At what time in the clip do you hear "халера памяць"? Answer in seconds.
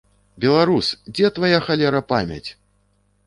1.67-2.47